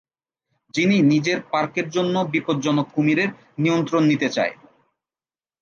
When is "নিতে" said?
4.05-4.27